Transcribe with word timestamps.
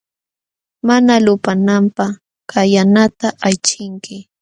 Mana 0.87 1.13
lupananpaq 1.25 2.13
kallanata 2.51 3.27
aychinki. 3.47 4.15